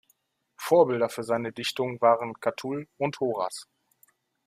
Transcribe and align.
Vorbilder 0.57 1.09
für 1.09 1.23
seine 1.23 1.51
Dichtung 1.51 2.01
waren 2.01 2.33
Catull 2.39 2.87
und 2.97 3.19
Horaz. 3.19 3.67